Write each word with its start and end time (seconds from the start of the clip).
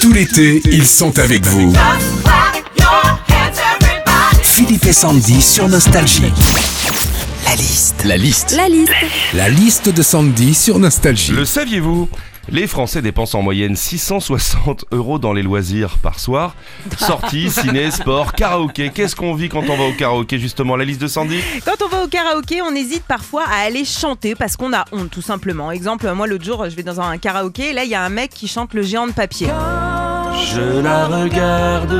Tout 0.00 0.12
l'été, 0.12 0.60
ils 0.66 0.86
sont 0.86 1.18
avec 1.18 1.44
vous. 1.46 1.72
Philippe 4.42 4.86
et 4.86 4.92
Sandy 4.92 5.40
sur 5.40 5.68
Nostalgie. 5.68 6.32
La 7.44 7.54
liste. 7.56 8.04
La 8.04 8.16
liste. 8.16 8.54
La 8.56 8.68
liste. 8.68 8.92
La 9.34 9.48
liste 9.48 9.88
de 9.88 10.02
Sandy 10.02 10.54
sur 10.54 10.78
Nostalgie. 10.78 11.32
Le 11.32 11.44
saviez-vous? 11.44 12.08
Les 12.50 12.66
Français 12.66 13.02
dépensent 13.02 13.38
en 13.38 13.42
moyenne 13.42 13.76
660 13.76 14.86
euros 14.92 15.18
dans 15.18 15.34
les 15.34 15.42
loisirs 15.42 15.98
par 15.98 16.18
soir. 16.18 16.54
Sorties, 16.98 17.50
ciné, 17.50 17.90
sport, 17.90 18.32
karaoké. 18.32 18.90
Qu'est-ce 18.94 19.14
qu'on 19.14 19.34
vit 19.34 19.50
quand 19.50 19.68
on 19.68 19.76
va 19.76 19.84
au 19.84 19.92
karaoké 19.92 20.38
justement 20.38 20.76
La 20.76 20.84
liste 20.84 21.00
de 21.00 21.08
Sandy? 21.08 21.40
Quand 21.64 21.84
on 21.84 21.88
va 21.88 22.04
au 22.04 22.08
karaoké, 22.08 22.62
on 22.62 22.74
hésite 22.74 23.04
parfois 23.04 23.44
à 23.50 23.66
aller 23.66 23.84
chanter 23.84 24.34
parce 24.34 24.56
qu'on 24.56 24.72
a 24.72 24.84
honte 24.92 25.10
tout 25.10 25.22
simplement. 25.22 25.70
Exemple, 25.70 26.10
moi 26.12 26.26
l'autre 26.26 26.44
jour, 26.44 26.64
je 26.70 26.74
vais 26.74 26.82
dans 26.82 27.00
un 27.00 27.18
karaoké, 27.18 27.72
là 27.72 27.84
il 27.84 27.90
y 27.90 27.94
a 27.94 28.02
un 28.02 28.08
mec 28.08 28.30
qui 28.30 28.48
chante 28.48 28.72
le 28.72 28.82
géant 28.82 29.06
de 29.06 29.12
papier. 29.12 29.48
Je 30.44 30.80
la 30.80 31.06
regarde, 31.06 31.94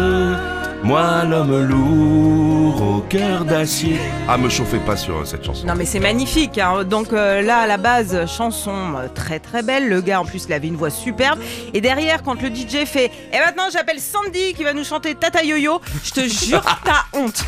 moi 0.82 1.24
l'homme 1.24 1.64
lourd 1.66 2.80
au 2.96 3.00
cœur 3.00 3.44
d'acier. 3.44 3.98
Ah, 4.28 4.38
me 4.38 4.48
chauffez 4.48 4.78
pas 4.78 4.96
sur 4.96 5.16
euh, 5.18 5.24
cette 5.24 5.44
chanson. 5.44 5.66
Non 5.66 5.74
mais 5.76 5.84
c'est 5.84 6.00
magnifique. 6.00 6.58
hein. 6.58 6.84
Donc 6.84 7.12
euh, 7.12 7.42
là 7.42 7.58
à 7.60 7.66
la 7.66 7.76
base 7.76 8.26
chanson 8.26 8.74
euh, 8.96 9.08
très 9.14 9.38
très 9.38 9.62
belle. 9.62 9.88
Le 9.88 10.00
gars 10.00 10.20
en 10.20 10.24
plus 10.24 10.44
il 10.48 10.52
avait 10.52 10.68
une 10.68 10.76
voix 10.76 10.90
superbe. 10.90 11.38
Et 11.74 11.80
derrière 11.80 12.22
quand 12.22 12.40
le 12.40 12.48
DJ 12.48 12.84
fait 12.86 13.10
et 13.32 13.38
maintenant 13.38 13.64
j'appelle 13.72 14.00
Sandy 14.00 14.54
qui 14.54 14.64
va 14.64 14.72
nous 14.72 14.84
chanter 14.84 15.14
Tata 15.14 15.42
Yo-Yo, 15.42 15.80
je 16.04 16.10
te 16.12 16.20
jure 16.28 16.62
t'as 16.84 17.18
honte. 17.18 17.44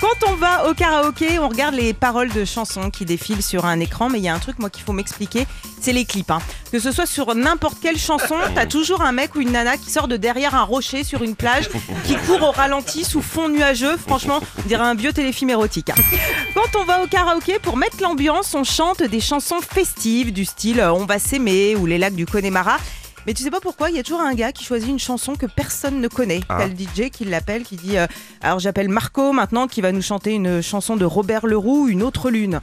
Quand 0.00 0.28
on 0.28 0.34
va 0.34 0.68
au 0.68 0.74
karaoké, 0.74 1.38
on 1.38 1.48
regarde 1.48 1.74
les 1.74 1.92
paroles 1.92 2.30
de 2.30 2.44
chansons 2.44 2.90
qui 2.90 3.04
défilent 3.04 3.42
sur 3.42 3.64
un 3.64 3.78
écran. 3.80 4.08
Mais 4.08 4.18
il 4.18 4.24
y 4.24 4.28
a 4.28 4.34
un 4.34 4.38
truc 4.38 4.58
moi 4.58 4.70
qu'il 4.70 4.82
faut 4.84 4.92
m'expliquer, 4.92 5.46
c'est 5.80 5.92
les 5.92 6.04
clips. 6.04 6.30
hein. 6.30 6.40
Que 6.70 6.78
ce 6.78 6.90
soit 6.92 7.06
sur 7.06 7.34
n'importe 7.34 7.78
quelle 7.80 7.98
chanson, 7.98 8.34
t'as 8.54 8.66
toujours 8.66 9.02
un 9.02 9.12
mec 9.12 9.34
ou 9.34 9.40
une 9.40 9.52
nana 9.52 9.76
qui 9.76 9.90
sort 9.90 10.08
de 10.08 10.16
derrière 10.16 10.54
un 10.54 10.62
rocher 10.62 11.04
sur 11.04 11.22
une 11.22 11.36
plage, 11.36 11.68
qui 12.04 12.16
court 12.16 12.42
au 12.42 12.50
ralenti 12.50 13.04
sous 13.04 13.22
fond 13.22 13.48
nuageux. 13.48 13.96
Franchement, 13.96 14.40
on 14.64 14.68
dirait 14.68 14.82
un 14.84 14.94
vieux 14.94 15.12
téléfilm 15.12 15.50
érotique. 15.50 15.90
hein. 15.90 15.94
Quand 16.54 16.78
on 16.80 16.84
va 16.84 17.02
au 17.02 17.06
karaoké, 17.06 17.58
pour 17.58 17.76
mettre 17.76 17.96
l'ambiance, 18.00 18.54
on 18.54 18.64
chante 18.64 19.02
des 19.02 19.20
chansons 19.20 19.60
festives 19.60 20.32
du 20.32 20.44
style 20.44 20.80
euh, 20.80 20.92
On 20.92 21.04
va 21.06 21.18
s'aimer 21.18 21.76
ou 21.76 21.86
Les 21.86 21.98
lacs 21.98 22.14
du 22.14 22.26
Connemara. 22.26 22.76
Mais 23.26 23.34
tu 23.34 23.42
sais 23.42 23.50
pas 23.50 23.60
pourquoi, 23.60 23.90
il 23.90 23.96
y 23.96 23.98
a 23.98 24.02
toujours 24.02 24.20
un 24.20 24.34
gars 24.34 24.52
qui 24.52 24.64
choisit 24.64 24.88
une 24.88 24.98
chanson 24.98 25.36
que 25.36 25.46
personne 25.46 26.00
ne 26.00 26.08
connaît. 26.08 26.40
Ah. 26.48 26.58
T'as 26.60 26.66
le 26.66 26.74
DJ 26.74 27.10
qui 27.10 27.24
l'appelle, 27.24 27.62
qui 27.62 27.76
dit 27.76 27.96
euh, 27.96 28.06
Alors 28.40 28.58
j'appelle 28.58 28.88
Marco 28.88 29.32
maintenant, 29.32 29.66
qui 29.68 29.80
va 29.80 29.92
nous 29.92 30.02
chanter 30.02 30.32
une 30.32 30.60
chanson 30.62 30.96
de 30.96 31.04
Robert 31.04 31.46
Leroux, 31.46 31.88
Une 31.88 32.02
autre 32.02 32.30
lune. 32.30 32.60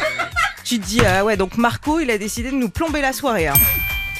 tu 0.64 0.78
te 0.78 0.86
dis 0.86 1.00
Ah 1.04 1.24
ouais, 1.24 1.36
donc 1.36 1.56
Marco, 1.56 2.00
il 2.00 2.10
a 2.10 2.18
décidé 2.18 2.50
de 2.50 2.56
nous 2.56 2.70
plomber 2.70 3.00
la 3.00 3.12
soirée. 3.12 3.48
hein. 3.48 3.54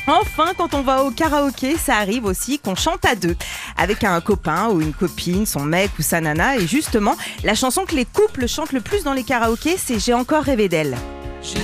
Enfin, 0.07 0.53
quand 0.57 0.75
on 0.75 0.83
va 0.83 1.05
au 1.05 1.11
karaoké, 1.11 1.77
ça 1.77 1.97
arrive 1.97 2.25
aussi 2.25 2.59
qu'on 2.59 2.75
chante 2.75 3.05
à 3.05 3.15
deux, 3.15 3.37
avec 3.77 4.03
un 4.03 4.21
copain 4.21 4.69
ou 4.69 4.81
une 4.81 4.93
copine, 4.93 5.47
son 5.47 5.61
mec 5.61 5.91
ou 5.99 6.03
sa 6.03 6.21
nana. 6.21 6.57
Et 6.57 6.67
justement, 6.67 7.17
la 7.45 7.55
chanson 7.55 7.85
que 7.85 7.95
les 7.95 8.07
couples 8.07 8.49
chantent 8.49 8.73
le 8.73 8.81
plus 8.81 9.05
dans 9.05 9.13
les 9.13 9.23
karaokés, 9.23 9.77
c'est 9.77 10.01
J'ai 10.01 10.15
encore 10.15 10.43
rêvé 10.43 10.69
d'elle. 10.69 10.97
J'ai 11.43 11.61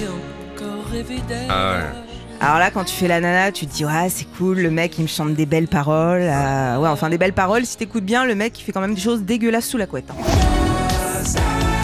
encore 0.55 0.85
rêvé 0.93 1.19
d'elle. 1.27 1.49
Ah 1.51 1.73
ouais. 1.73 2.16
Alors 2.41 2.59
là, 2.59 2.71
quand 2.71 2.85
tu 2.85 2.95
fais 2.95 3.09
la 3.09 3.21
nana, 3.21 3.51
tu 3.51 3.67
te 3.67 3.75
dis, 3.75 3.85
ouais, 3.85 4.09
c'est 4.09 4.27
cool, 4.37 4.59
le 4.59 4.71
mec, 4.71 4.99
il 4.99 5.03
me 5.03 5.07
chante 5.09 5.35
des 5.35 5.47
belles 5.47 5.69
paroles. 5.69 6.23
Euh, 6.23 6.79
ouais, 6.79 6.89
enfin, 6.89 7.09
des 7.09 7.19
belles 7.19 7.33
paroles, 7.33 7.65
si 7.65 7.77
t'écoutes 7.77 8.05
bien, 8.05 8.25
le 8.25 8.35
mec, 8.35 8.59
il 8.59 8.63
fait 8.63 8.73
quand 8.73 8.81
même 8.81 8.95
des 8.95 9.01
choses 9.01 9.23
dégueulasses 9.23 9.67
sous 9.67 9.79
la 9.79 9.87
couette. 9.87 10.11
Hein. 10.11 11.76